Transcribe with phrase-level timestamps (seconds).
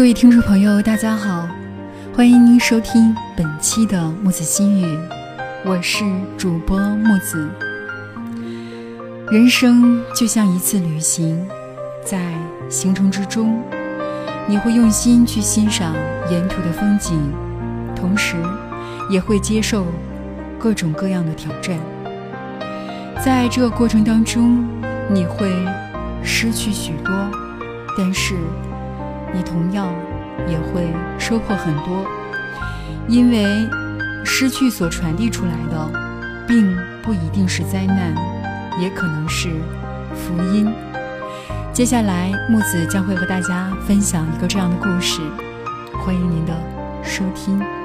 [0.00, 1.46] 各位听众朋友，大家好，
[2.14, 4.98] 欢迎您收听本期的木子心语，
[5.62, 6.06] 我是
[6.38, 7.46] 主播木子。
[9.30, 11.46] 人生就像一次旅行，
[12.02, 12.32] 在
[12.70, 13.62] 行程之中，
[14.48, 15.94] 你会用心去欣赏
[16.30, 17.20] 沿途的风景，
[17.94, 18.36] 同时
[19.10, 19.84] 也会接受
[20.58, 21.78] 各种各样的挑战。
[23.22, 24.66] 在这个过程当中，
[25.10, 25.52] 你会
[26.22, 27.14] 失去许多，
[27.98, 28.34] 但是。
[29.32, 29.92] 你同样
[30.46, 32.04] 也会收获很多，
[33.08, 33.44] 因为
[34.24, 35.90] 失去所传递出来的，
[36.46, 38.14] 并不一定是灾难，
[38.80, 39.48] 也可能是
[40.14, 40.72] 福音。
[41.72, 45.20] 接下来，木子将会和大家分享一个这样的故事，
[46.04, 46.52] 欢迎您的
[47.02, 47.79] 收听。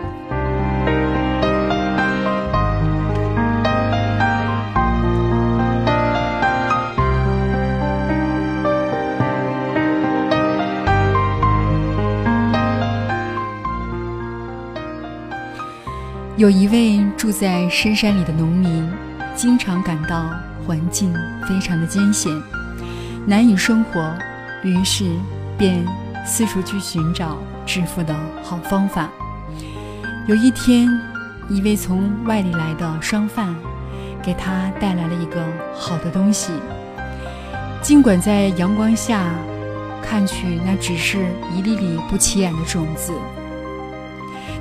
[16.45, 18.87] 有一位住在深山里的农民，
[19.35, 20.29] 经常感到
[20.63, 21.11] 环境
[21.49, 22.31] 非常的艰险，
[23.25, 24.13] 难以生活，
[24.61, 25.09] 于是
[25.57, 25.83] 便
[26.23, 29.09] 四处去寻找致富的好方法。
[30.27, 30.87] 有一天，
[31.49, 33.55] 一位从外地来的商贩
[34.21, 36.51] 给他带来了一个好的东西，
[37.81, 39.31] 尽管在阳光下
[39.99, 41.25] 看去那只是
[41.57, 43.11] 一粒粒不起眼的种子，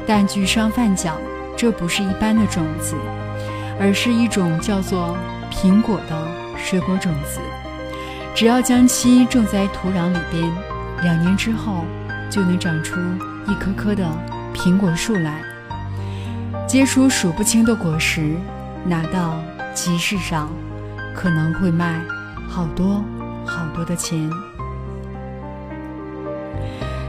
[0.06, 1.14] 但据商贩讲。
[1.56, 2.94] 这不是一般的种子，
[3.80, 5.16] 而是一种叫做
[5.50, 7.40] 苹果的水果种子。
[8.34, 10.50] 只要将其种在土壤里边，
[11.02, 11.84] 两年之后
[12.28, 12.98] 就能长出
[13.46, 14.04] 一棵棵的
[14.52, 15.40] 苹果树来，
[16.66, 18.34] 结出数不清的果实，
[18.84, 19.40] 拿到
[19.72, 20.48] 集市上
[21.14, 22.00] 可能会卖
[22.48, 23.04] 好多
[23.46, 24.28] 好多的钱。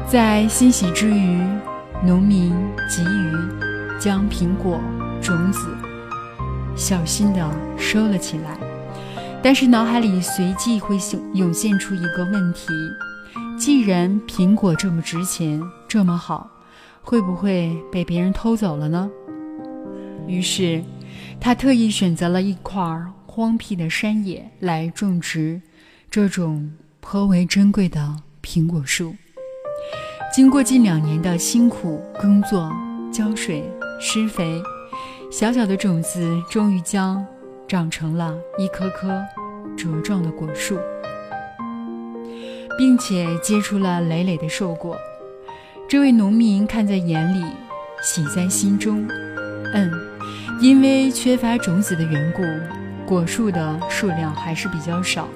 [0.07, 1.41] 在欣喜之余，
[2.03, 2.55] 农民
[2.87, 3.03] 及。
[4.05, 4.79] 将苹果
[5.19, 5.75] 种子
[6.75, 8.55] 小心地收了起来，
[9.41, 10.95] 但是脑海里随即会
[11.33, 12.67] 涌现出一个问题：
[13.57, 16.47] 既然苹果这么值钱、这么好，
[17.01, 19.09] 会不会被别人偷走了呢？
[20.27, 20.83] 于是，
[21.39, 22.83] 他特意选择了一块
[23.25, 25.59] 荒僻的山野来种植
[26.11, 29.15] 这种颇为珍贵的苹果树。
[30.31, 32.71] 经过近两年的辛苦耕作、
[33.11, 33.67] 浇水。
[33.99, 34.61] 施肥，
[35.31, 37.25] 小小的种子终于将
[37.67, 39.23] 长成了一棵棵
[39.77, 40.77] 茁壮的果树，
[42.77, 44.95] 并且结出了累累的硕果。
[45.87, 47.45] 这位农民看在眼里，
[48.01, 49.07] 喜在心中。
[49.73, 49.91] 嗯，
[50.59, 52.43] 因为缺乏种子的缘故，
[53.05, 55.27] 果树的数量还是比较少，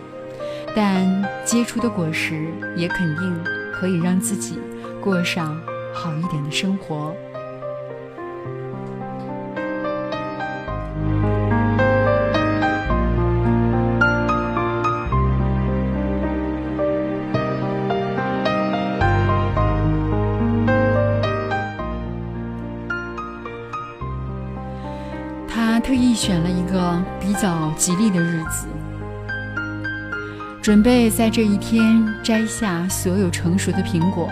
[0.75, 3.43] 但结出的果实也肯定
[3.73, 4.59] 可以让自己
[5.01, 5.59] 过上
[5.93, 7.15] 好一点的生活。
[25.89, 28.67] 特意选了一个比较吉利的日子，
[30.61, 34.29] 准备在这一天摘下所有成熟的苹果，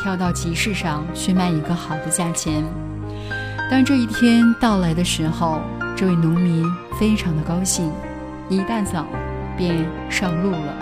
[0.00, 2.62] 挑到集市上去卖一个好的价钱。
[3.68, 5.60] 当这一天到来的时候，
[5.96, 6.64] 这位农民
[7.00, 7.90] 非常的高兴，
[8.48, 9.04] 一大早
[9.56, 10.74] 便上路了。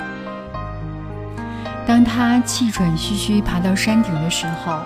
[1.87, 4.81] 当他气喘吁吁爬到山顶的时候，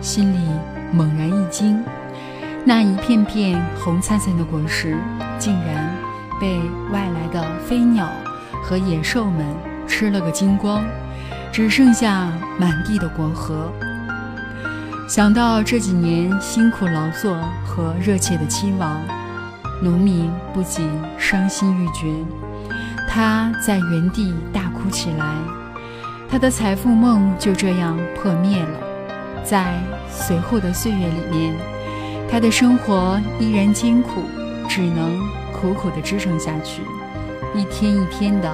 [0.00, 0.38] 心里
[0.92, 1.82] 猛然一惊。
[2.68, 4.98] 那一片片红灿灿的果实，
[5.38, 5.96] 竟然
[6.40, 6.58] 被
[6.90, 8.10] 外来的飞鸟
[8.60, 9.46] 和野兽们
[9.86, 10.84] 吃了个精光，
[11.52, 12.26] 只剩下
[12.58, 13.70] 满地的果核。
[15.08, 19.00] 想到这几年辛苦劳作和热切的期望，
[19.80, 22.12] 农民不仅伤心欲绝，
[23.08, 25.24] 他在原地大哭起来。
[26.28, 28.80] 他的财富梦就这样破灭了。
[29.44, 29.80] 在
[30.10, 31.75] 随后的岁月里面。
[32.30, 34.22] 他的生活依然艰苦，
[34.68, 35.20] 只能
[35.52, 36.82] 苦苦地支撑下去，
[37.54, 38.50] 一天一天的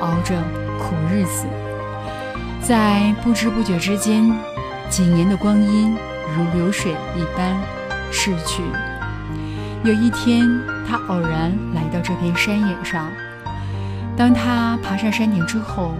[0.00, 0.36] 熬着
[0.78, 1.46] 苦日子。
[2.60, 4.30] 在不知不觉之间，
[4.90, 5.96] 几年的光阴
[6.36, 7.56] 如流水一般
[8.10, 8.62] 逝去。
[9.82, 10.46] 有一天，
[10.88, 13.06] 他偶然来到这片山野上。
[14.16, 15.94] 当他爬上山顶之后，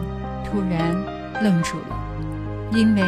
[0.44, 0.94] 突然
[1.43, 1.97] 愣住了，
[2.73, 3.03] 因为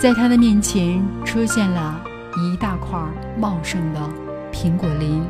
[0.00, 2.00] 在他的面前出现了。
[2.36, 2.98] 一大块
[3.38, 4.00] 茂盛的
[4.52, 5.22] 苹果林，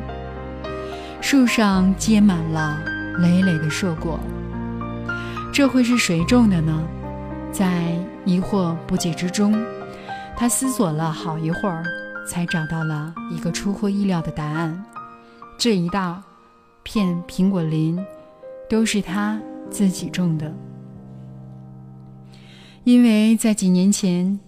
[1.21, 2.79] 树上结满了
[3.19, 4.19] 累累的硕果。
[5.53, 6.83] 这会是谁种的呢？
[7.53, 7.95] 在
[8.25, 9.61] 疑惑不解之中，
[10.37, 11.85] 他思索了好一会儿，
[12.29, 14.85] 才找到了一个出乎意料的答案：
[15.59, 16.23] 这一大
[16.83, 17.99] 片苹果林
[18.69, 20.53] 都是他自己种的。
[22.85, 24.39] 因为在几年前，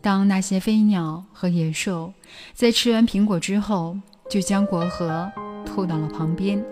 [0.00, 2.12] 当那些飞鸟和野兽
[2.54, 3.96] 在吃完苹果之后，
[4.30, 5.30] 就将果核
[5.66, 6.64] 吐到了旁边。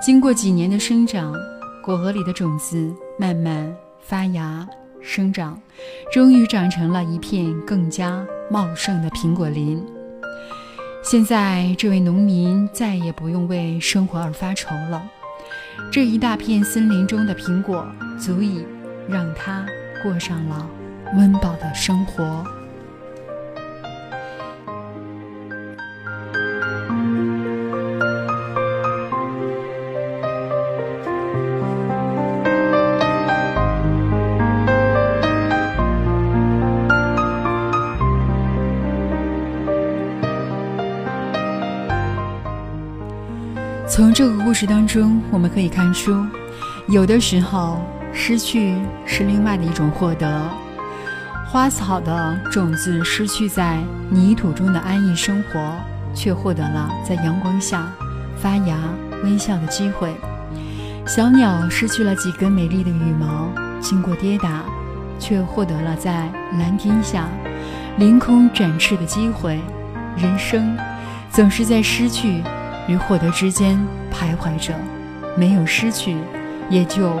[0.00, 1.34] 经过几年的生长，
[1.84, 4.66] 果核里的种子慢慢发芽、
[5.00, 5.60] 生长，
[6.12, 9.84] 终于长成了一片更加茂盛的苹果林。
[11.02, 15.02] 现在，这位农民再也不用为生活而发愁了。
[15.90, 17.84] 这一大片森林中的苹果，
[18.18, 18.64] 足以
[19.08, 19.66] 让他。
[20.02, 20.68] 过上了
[21.14, 22.44] 温饱的生活。
[43.86, 46.26] 从这个故事当中，我们可以看出，
[46.88, 47.80] 有的时候。
[48.14, 48.76] 失去
[49.06, 50.42] 是另外的一种获得。
[51.52, 53.78] 花草的种子失去在
[54.08, 55.76] 泥土中的安逸生活，
[56.14, 57.92] 却获得了在阳光下
[58.38, 58.74] 发芽、
[59.22, 60.16] 微笑的机会。
[61.06, 63.50] 小鸟失去了几根美丽的羽毛，
[63.82, 64.64] 经过跌打，
[65.18, 66.26] 却获得了在
[66.58, 67.28] 蓝天下
[67.98, 69.60] 凌空展翅的机会。
[70.16, 70.74] 人生
[71.30, 72.42] 总是在失去
[72.88, 73.78] 与获得之间
[74.10, 74.72] 徘徊着，
[75.36, 76.16] 没有失去，
[76.70, 77.12] 也就。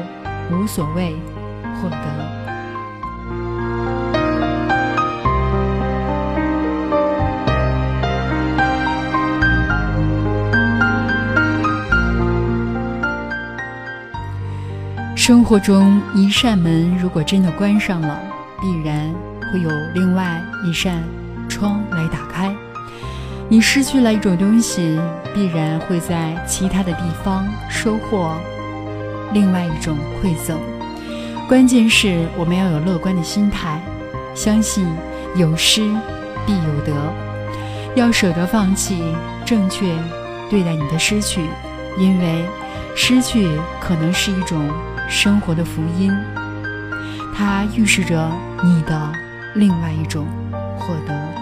[0.50, 1.14] 无所谓
[1.80, 2.41] 获得。
[15.24, 18.20] 生活中一扇门如果真的关上了，
[18.60, 19.08] 必然
[19.52, 21.00] 会有另外一扇
[21.48, 22.52] 窗来打开。
[23.48, 24.98] 你失去了一种东西，
[25.32, 28.36] 必然会在其他的地方收获。
[29.32, 30.58] 另外一种馈赠，
[31.48, 33.80] 关键是我们要有乐观的心态，
[34.34, 34.84] 相信
[35.36, 35.82] 有失
[36.44, 36.92] 必有得，
[37.94, 39.00] 要舍得放弃，
[39.44, 39.86] 正确
[40.50, 41.42] 对待你的失去，
[41.96, 42.44] 因为
[42.96, 43.48] 失去
[43.78, 44.68] 可能是一种
[45.12, 46.10] 生活的福音，
[47.36, 48.32] 它预示着
[48.64, 49.12] 你的
[49.54, 50.26] 另外一种
[50.78, 51.41] 获得。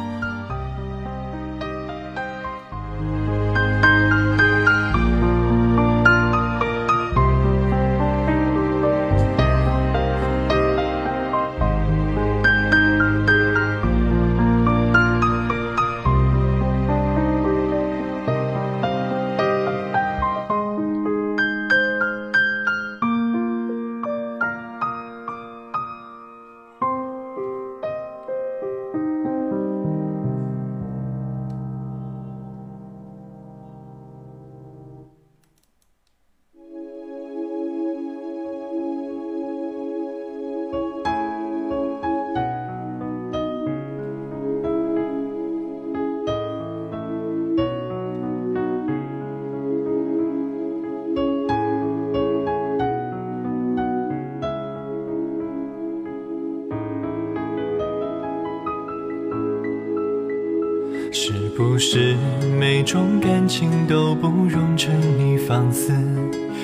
[61.13, 62.15] 是不是
[62.59, 65.93] 每种感情都不容沉溺放肆，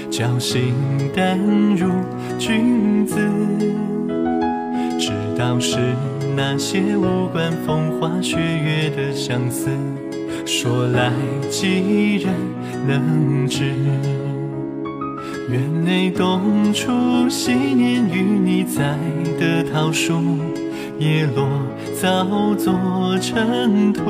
[0.08, 0.72] 侥幸
[1.14, 1.36] 淡
[1.76, 1.90] 如
[2.38, 3.16] 君子。
[4.98, 5.78] 只道是
[6.36, 9.68] 那些无关风花雪月的相思，
[10.46, 11.12] 说来
[11.50, 12.32] 几人
[12.86, 13.74] 能知？
[15.50, 18.96] 园内冬初昔年与你栽
[19.40, 20.38] 的桃树。
[20.98, 21.46] 叶落
[22.00, 22.74] 早作
[23.20, 24.02] 尘土，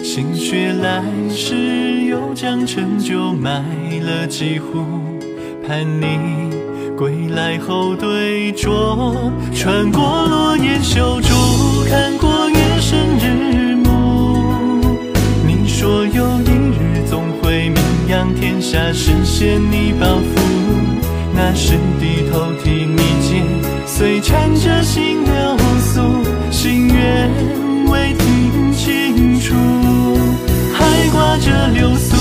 [0.00, 3.64] 心血来时又将陈酒买
[4.00, 4.84] 了几壶，
[5.66, 6.54] 盼你
[6.96, 9.16] 归来后对酌。
[9.52, 11.34] 穿过落叶修竹，
[11.88, 14.94] 看过月升日暮。
[15.44, 20.40] 你说有一日总会名扬天下，实现你抱负，
[21.34, 21.74] 那时。
[23.98, 27.28] 最缠着心流苏，心愿
[27.90, 29.56] 未听清楚，
[30.72, 32.14] 还挂着流苏，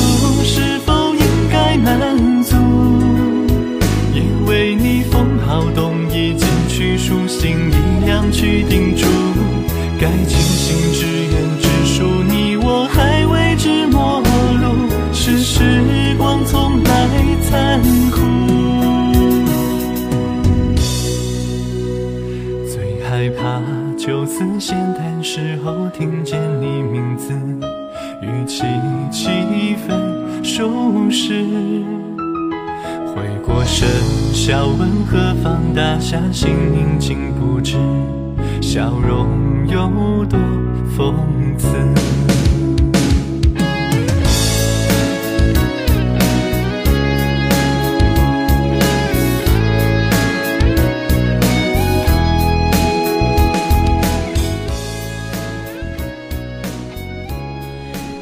[24.38, 27.34] 自闲谈时候，听见你名字，
[28.22, 28.62] 语气
[29.10, 30.00] 几分
[30.44, 31.44] 熟识。
[33.08, 33.88] 回过神，
[34.36, 37.78] 笑问何方，大侠姓名竟不知，
[38.62, 39.28] 笑容
[39.72, 40.40] 有多
[40.96, 41.16] 讽
[41.58, 42.37] 刺。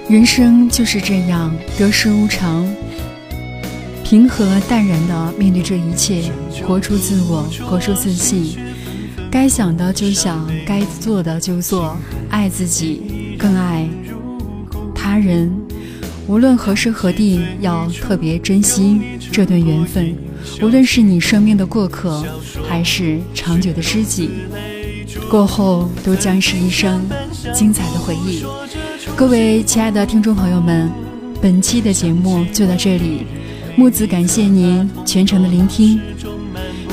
[0.08, 2.64] 人生就是这样，得失无常，
[4.04, 6.32] 平和淡然的面对这一切，
[6.64, 8.56] 活出自我，活出自信。
[9.32, 11.98] 该想的就想，该做的就做，
[12.30, 13.90] 爱自己，更爱
[14.94, 15.52] 他人。
[16.28, 20.16] 无论何时何地，要特别珍惜这段缘分。
[20.62, 22.24] 无论是你生命的过客，
[22.70, 24.30] 还是长久的知己，
[25.32, 27.04] 过后都将是一生
[27.56, 28.46] 精彩的回忆。
[29.18, 30.92] 各位亲爱的听众朋友们，
[31.42, 33.26] 本期的节目就到这里。
[33.78, 36.02] 木子感谢您全程的聆听。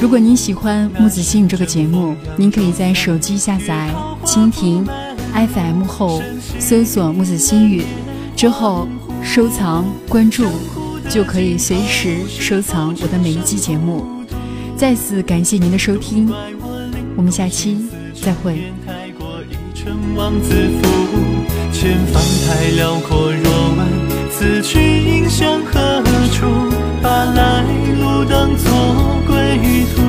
[0.00, 3.90] 如果您喜欢木子心语这个节目，您可以在手机下载
[4.24, 4.86] 蜻蜓
[5.34, 6.22] FM 后
[6.60, 7.82] 搜索木子心语，
[8.36, 8.86] 之后
[9.20, 10.48] 收藏关注，
[11.10, 14.06] 就可以随时收藏我的每一期节目。
[14.76, 16.30] 再次感谢您的收听，
[17.16, 17.78] 我们下期
[18.22, 18.70] 再会。
[21.72, 23.86] 前方太辽阔，若问
[24.30, 26.46] 此去应向何处，
[27.02, 27.64] 把来
[27.98, 28.70] 路当作
[29.26, 29.58] 归
[29.92, 30.02] 途。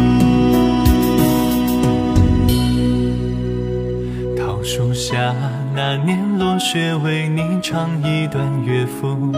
[4.38, 5.34] 桃树下
[5.74, 9.32] 那年落雪，为你唱一段乐府，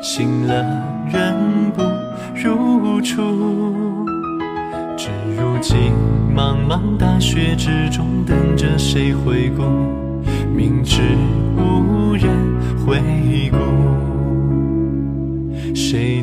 [0.00, 0.62] 醒了
[1.12, 1.34] 人
[1.74, 1.82] 不
[2.36, 4.06] 如初。
[4.96, 5.92] 至如今
[6.36, 9.62] 茫茫大雪之中，等着谁回顾？
[10.54, 11.00] 明知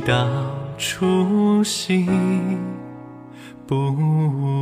[0.08, 0.26] 到
[0.78, 2.08] 初心
[3.68, 4.57] 不？